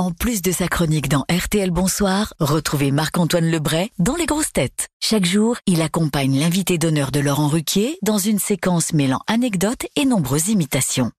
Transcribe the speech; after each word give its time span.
En 0.00 0.12
plus 0.12 0.40
de 0.40 0.50
sa 0.50 0.66
chronique 0.66 1.10
dans 1.10 1.26
RTL 1.30 1.70
Bonsoir, 1.70 2.32
retrouvez 2.40 2.90
Marc-Antoine 2.90 3.50
Lebray 3.50 3.90
dans 3.98 4.16
Les 4.16 4.24
Grosses 4.24 4.50
Têtes. 4.50 4.88
Chaque 4.98 5.26
jour, 5.26 5.58
il 5.66 5.82
accompagne 5.82 6.40
l'invité 6.40 6.78
d'honneur 6.78 7.10
de 7.10 7.20
Laurent 7.20 7.48
Ruquier 7.48 7.98
dans 8.00 8.16
une 8.16 8.38
séquence 8.38 8.94
mêlant 8.94 9.20
anecdotes 9.26 9.84
et 9.96 10.06
nombreuses 10.06 10.48
imitations. 10.48 11.10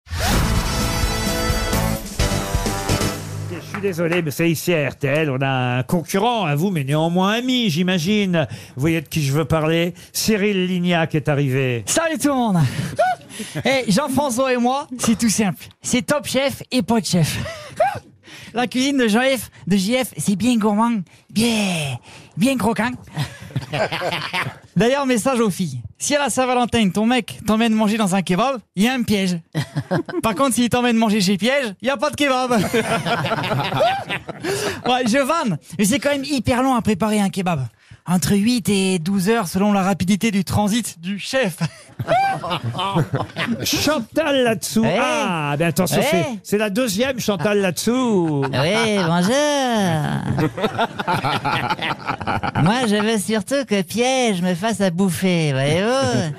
Je 3.52 3.60
suis 3.62 3.82
désolé, 3.82 4.24
mais 4.24 4.32
c'est 4.32 4.50
ici 4.50 4.74
à 4.74 4.90
RTL. 4.90 5.30
On 5.30 5.40
a 5.44 5.78
un 5.78 5.84
concurrent 5.84 6.46
à 6.46 6.56
vous, 6.56 6.72
mais 6.72 6.84
néanmoins 6.84 7.34
ami, 7.34 7.70
j'imagine. 7.70 8.48
Vous 8.76 8.82
voyez 8.82 9.02
de 9.02 9.08
qui 9.08 9.22
je 9.22 9.32
veux 9.32 9.46
parler? 9.46 9.94
Cyril 10.12 10.66
Lignac 10.66 11.14
est 11.14 11.30
arrivé. 11.30 11.84
Salut 11.86 12.18
tout 12.18 12.30
le 12.30 12.34
monde 12.34 12.58
Eh, 13.64 13.92
Jean-François 13.92 14.54
et 14.54 14.58
moi, 14.58 14.88
c'est 14.98 15.18
tout 15.18 15.30
simple. 15.30 15.66
C'est 15.84 16.02
top 16.02 16.26
chef 16.26 16.64
et 16.72 16.82
pas 16.82 17.00
de 17.00 17.06
chef. 17.06 17.38
La 18.54 18.68
cuisine 18.68 18.98
de 18.98 19.08
Jean-F, 19.08 19.50
de 19.68 19.78
JF, 19.78 20.14
c'est 20.18 20.36
bien 20.36 20.58
gourmand, 20.58 21.02
bien, 21.30 21.98
bien 22.38 22.58
croquant. 22.58 22.92
D'ailleurs, 24.76 25.06
message 25.06 25.40
aux 25.40 25.50
filles. 25.50 25.82
Si 25.98 26.16
à 26.16 26.20
la 26.20 26.30
Saint-Valentin, 26.30 26.90
ton 26.90 27.06
mec 27.06 27.40
t'emmène 27.46 27.74
manger 27.74 27.98
dans 27.98 28.16
un 28.16 28.22
kebab, 28.22 28.60
il 28.76 28.84
y 28.84 28.88
a 28.88 28.94
un 28.94 29.04
piège. 29.04 29.40
Par 30.24 30.36
contre, 30.36 30.56
s'il 30.56 30.70
t'emmène 30.70 30.98
manger 30.98 31.22
chez 31.22 31.38
Piège, 31.38 31.76
il 31.82 31.86
n'y 31.86 31.92
a 31.92 31.98
pas 31.98 32.10
de 32.10 32.16
kebab. 32.16 32.52
ouais, 32.54 32.60
je 35.08 35.18
vanne, 35.18 35.58
mais 35.78 35.86
c'est 35.86 36.00
quand 36.00 36.12
même 36.12 36.24
hyper 36.24 36.64
long 36.64 36.76
à 36.76 36.82
préparer 36.82 37.20
un 37.20 37.30
kebab. 37.30 37.68
Entre 38.08 38.36
8 38.36 38.68
et 38.70 38.98
12 39.00 39.30
heures 39.30 39.48
selon 39.48 39.72
la 39.74 39.84
rapidité 39.84 40.32
du 40.32 40.44
transit 40.44 41.00
du 41.00 41.20
chef. 41.20 41.58
Chantal 43.64 44.44
là-dessous. 44.44 44.82
Ouais. 44.82 44.98
Ah, 45.00 45.56
ben 45.58 45.68
attention, 45.68 46.00
Ouais. 46.00 46.08
c'est- 46.10 46.26
c'est 46.44 46.58
la 46.58 46.72
deuxième 46.72 47.20
Chantal 47.20 47.60
là-dessous. 47.60 48.44
Oui, 48.52 48.98
bonjour. 49.06 49.36
Moi, 52.64 52.88
je 52.88 52.96
veux 53.02 53.20
surtout 53.20 53.64
que 53.68 53.82
Piège 53.84 54.42
me 54.42 54.56
fasse 54.56 54.82
à 54.82 54.90
bouffer, 54.90 55.52
voyez-vous. 55.54 56.34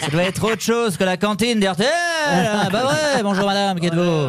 Ça 0.00 0.08
doit 0.10 0.22
être 0.22 0.44
autre 0.44 0.62
chose 0.62 0.96
que 0.96 1.02
la 1.04 1.16
cantine 1.16 1.58
d'RTL. 1.58 1.88
hein. 2.28 2.68
Bah 2.70 2.84
ouais, 2.86 3.22
bonjour 3.24 3.46
madame, 3.46 3.80
qui 3.80 3.86
êtes-vous 3.86 4.28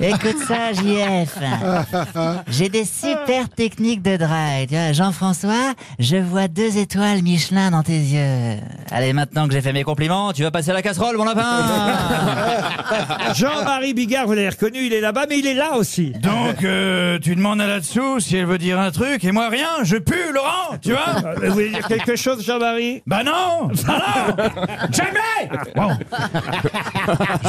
Écoute 0.00 0.36
ça, 0.46 0.72
JF. 0.72 1.38
J'ai 2.48 2.68
des 2.68 2.84
super 2.84 3.48
techniques 3.48 4.02
de 4.02 4.16
drague. 4.16 4.68
Tu 4.68 4.74
vois, 4.74 4.92
Jean-François, 4.92 5.74
je 5.98 6.16
vois 6.16 6.48
deux 6.48 6.76
étoiles 6.78 7.22
Michelin 7.22 7.70
dans 7.70 7.82
tes 7.82 7.98
yeux. 7.98 8.58
Allez, 8.90 9.12
maintenant 9.12 9.46
que 9.46 9.52
j'ai 9.52 9.60
fait 9.60 9.72
mes 9.72 9.84
compliments, 9.84 10.32
tu 10.32 10.42
vas 10.42 10.50
passer 10.50 10.70
à 10.70 10.74
la 10.74 10.82
casserole, 10.82 11.16
mon 11.16 11.24
lapin 11.24 11.40
Jean-Marie 13.34 13.94
Bigard, 13.94 14.26
vous 14.26 14.32
l'avez 14.34 14.48
reconnu, 14.48 14.80
il 14.86 14.92
est 14.92 15.00
là-bas, 15.00 15.26
mais 15.28 15.38
il 15.38 15.46
est 15.46 15.54
là 15.54 15.74
aussi. 15.76 16.10
Donc, 16.22 16.64
euh, 16.64 17.18
tu 17.20 17.34
demandes 17.36 17.60
à 17.60 17.66
là-dessous 17.66 18.20
si 18.20 18.36
elle 18.36 18.46
veut 18.46 18.58
dire 18.58 18.78
un 18.80 18.90
truc, 18.90 19.24
et 19.24 19.32
moi 19.32 19.48
rien, 19.48 19.68
je 19.82 19.96
pue, 19.96 20.32
Laurent, 20.32 20.76
tu 20.82 20.92
vois 20.92 21.00
Euh, 21.24 21.34
Vous 21.48 21.52
voulez 21.52 21.70
dire 21.70 21.86
quelque 21.86 22.16
chose, 22.16 22.44
Jean-Marie? 22.44 23.02
Bah 23.06 23.22
non 23.24 23.68
Bah 23.86 24.02
non 24.38 24.44
Jamais 24.92 25.60
Bon. 25.74 25.90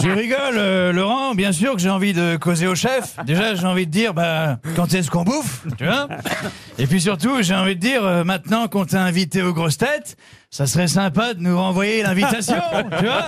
Je 0.03 0.09
rigole, 0.09 0.57
euh, 0.57 0.91
Laurent, 0.93 1.33
bien 1.35 1.51
sûr 1.51 1.73
que 1.75 1.79
j'ai 1.81 1.89
envie 1.89 2.13
de 2.13 2.37
causer 2.37 2.67
au 2.67 2.75
chef. 2.75 3.15
Déjà, 3.25 3.55
j'ai 3.55 3.65
envie 3.67 3.80
de 3.85 3.91
dire, 3.91 4.13
bah, 4.13 4.59
quand 4.75 4.93
est-ce 4.93 5.09
qu'on 5.11 5.23
bouffe, 5.23 5.65
tu 5.77 5.85
vois? 5.85 6.07
Et 6.77 6.87
puis 6.87 7.01
surtout, 7.01 7.41
j'ai 7.41 7.55
envie 7.55 7.75
de 7.75 7.81
dire, 7.81 8.03
euh, 8.05 8.23
maintenant 8.23 8.67
qu'on 8.67 8.85
t'a 8.85 9.01
invité 9.03 9.41
aux 9.41 9.53
grosses 9.53 9.77
têtes, 9.77 10.17
ça 10.49 10.67
serait 10.67 10.87
sympa 10.89 11.33
de 11.33 11.39
nous 11.41 11.57
renvoyer 11.57 12.03
l'invitation, 12.03 12.55
tu 12.99 13.05
vois? 13.05 13.25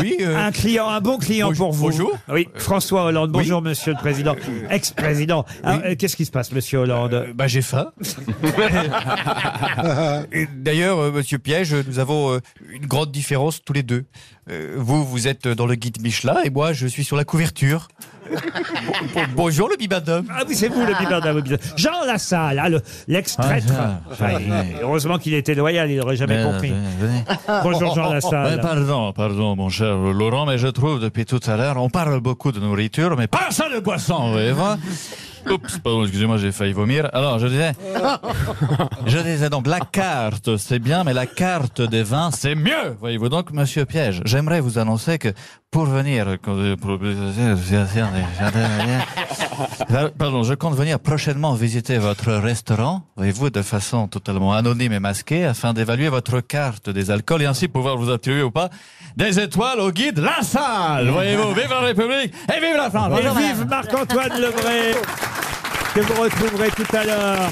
Oui, 0.00 0.16
euh, 0.20 0.36
Un 0.36 0.52
client, 0.52 0.88
un 0.88 1.00
bon 1.00 1.18
client 1.18 1.48
Bonjour- 1.48 1.66
pour 1.70 1.74
vous. 1.74 1.84
bonjour. 1.90 2.18
Oui, 2.28 2.48
François 2.56 3.04
Hollande. 3.06 3.32
Bonjour, 3.32 3.60
monsieur 3.62 3.92
le 3.92 3.98
président. 3.98 4.36
Ex-président. 4.70 5.44
Ah, 5.64 5.78
euh, 5.84 5.94
Qu'est-ce 5.98 6.16
qui 6.16 6.24
se 6.24 6.30
passe, 6.30 6.52
monsieur 6.52 6.78
Hollande? 6.80 7.28
Bah 7.34 7.48
j'ai 7.48 7.62
faim. 7.62 7.90
Et 10.32 10.46
D'ailleurs, 10.56 10.98
euh, 10.98 11.10
Monsieur 11.12 11.38
Piège, 11.38 11.74
nous 11.88 11.98
avons 11.98 12.32
euh, 12.34 12.38
une 12.70 12.86
grande 12.86 13.10
différence 13.10 13.60
tous 13.64 13.72
les 13.72 13.82
deux. 13.82 14.04
Euh, 14.50 14.74
vous, 14.76 15.04
vous 15.04 15.26
êtes 15.26 15.48
dans 15.48 15.66
le 15.66 15.74
guide 15.74 16.00
Michelin 16.02 16.36
et 16.44 16.50
moi, 16.50 16.72
je 16.72 16.86
suis 16.86 17.02
sur 17.04 17.16
la 17.16 17.24
couverture. 17.24 17.88
Bon- 18.30 19.06
bon- 19.14 19.20
bonjour 19.36 19.68
le 19.68 19.76
bibadum. 19.76 20.26
Ah 20.30 20.42
oui, 20.48 20.54
c'est 20.54 20.68
vous 20.68 20.84
le 20.84 20.94
biberdam. 20.98 21.42
Jean 21.76 22.04
Lassalle, 22.06 22.58
hein, 22.58 22.68
le- 22.68 22.80
l'ex-traître. 23.08 23.72
Ah, 23.78 24.00
Enfin, 24.10 24.38
il- 24.40 24.76
heureusement 24.82 25.18
qu'il 25.18 25.34
était 25.34 25.54
loyal, 25.54 25.90
il 25.90 25.98
n'aurait 25.98 26.16
jamais 26.16 26.42
compris. 26.42 26.72
Bonjour 27.62 27.94
Jean 27.94 28.08
Ouais, 28.08 28.14
Lassalle. 28.14 28.60
pardon, 28.60 29.12
pardon, 29.12 29.56
mon 29.56 29.68
cher 29.68 29.94
Laurent, 29.96 30.46
mais 30.46 30.58
je 30.58 30.68
trouve 30.68 31.00
depuis 31.00 31.24
tout 31.24 31.40
à 31.46 31.56
l'heure, 31.56 31.76
on 31.76 31.90
parle 31.90 32.20
beaucoup 32.20 32.52
de 32.52 32.60
nourriture, 32.60 33.16
mais 33.16 33.26
pas 33.26 33.50
ça 33.50 33.68
de 33.74 33.80
boisson, 33.80 34.26
vous 34.26 34.32
voyez 34.32 34.52
voir 34.52 34.76
Oups, 35.50 35.78
pardon, 35.78 36.02
excusez-moi, 36.02 36.36
j'ai 36.38 36.52
failli 36.52 36.72
vomir. 36.72 37.08
Alors, 37.12 37.38
je 37.38 37.46
disais, 37.46 37.72
je 39.06 39.18
disais 39.18 39.50
donc, 39.50 39.66
la 39.66 39.80
carte, 39.80 40.56
c'est 40.56 40.78
bien, 40.78 41.04
mais 41.04 41.12
la 41.12 41.26
carte 41.26 41.82
des 41.82 42.02
vins, 42.02 42.30
c'est 42.30 42.54
mieux, 42.54 42.96
voyez-vous. 43.00 43.28
Donc, 43.28 43.52
monsieur 43.52 43.84
Piège, 43.84 44.20
j'aimerais 44.24 44.60
vous 44.60 44.78
annoncer 44.78 45.18
que 45.18 45.32
pour 45.70 45.86
venir, 45.86 46.26
pardon, 50.18 50.42
je 50.44 50.54
compte 50.54 50.76
venir 50.76 51.00
prochainement 51.00 51.54
visiter 51.54 51.98
votre 51.98 52.32
restaurant, 52.32 53.02
voyez-vous, 53.16 53.50
de 53.50 53.60
façon 53.60 54.06
totalement 54.06 54.52
anonyme 54.52 54.92
et 54.92 55.00
masquée, 55.00 55.44
afin 55.44 55.72
d'évaluer 55.72 56.08
votre 56.08 56.40
carte 56.40 56.90
des 56.90 57.10
alcools 57.10 57.42
et 57.42 57.46
ainsi 57.46 57.66
pouvoir 57.66 57.96
vous 57.96 58.10
attribuer 58.10 58.42
ou 58.42 58.52
pas 58.52 58.70
des 59.16 59.40
étoiles 59.40 59.80
au 59.80 59.90
guide 59.90 60.18
La 60.18 60.42
Salle, 60.42 61.08
voyez-vous. 61.08 61.52
Vive 61.54 61.70
la 61.70 61.80
République 61.80 62.32
et 62.54 62.60
vive 62.60 62.76
la 62.76 62.90
France. 62.90 63.18
Et 63.18 63.22
vive 63.22 63.66
Marc-Antoine 63.68 64.40
Lebray, 64.40 64.94
que 65.94 66.00
vous 66.00 66.22
retrouverez 66.22 66.70
tout 66.70 66.96
à 66.96 67.04
l'heure 67.04 67.50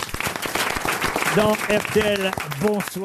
dans 1.37 1.53
RTL. 1.53 2.31
Bonsoir. 2.61 3.01